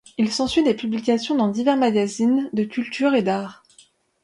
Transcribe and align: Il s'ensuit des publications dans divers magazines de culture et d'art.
Il 0.17 0.31
s'ensuit 0.31 0.63
des 0.63 0.73
publications 0.73 1.35
dans 1.35 1.47
divers 1.49 1.77
magazines 1.77 2.49
de 2.53 2.63
culture 2.63 3.13
et 3.13 3.21
d'art. 3.21 3.61